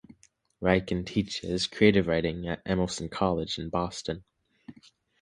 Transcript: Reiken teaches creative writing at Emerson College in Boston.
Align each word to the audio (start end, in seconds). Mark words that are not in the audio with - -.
Reiken 0.61 1.05
teaches 1.05 1.67
creative 1.67 2.07
writing 2.07 2.47
at 2.47 2.63
Emerson 2.65 3.07
College 3.07 3.59
in 3.59 3.69
Boston. 3.69 4.23